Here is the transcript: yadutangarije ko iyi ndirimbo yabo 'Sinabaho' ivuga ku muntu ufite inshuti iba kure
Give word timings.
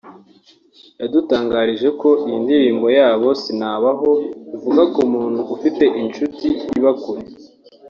yadutangarije 1.01 1.87
ko 2.01 2.09
iyi 2.25 2.37
ndirimbo 2.43 2.87
yabo 2.99 3.27
'Sinabaho' 3.37 4.13
ivuga 4.55 4.83
ku 4.93 5.01
muntu 5.13 5.41
ufite 5.55 5.83
inshuti 6.01 6.47
iba 6.77 6.91
kure 7.01 7.23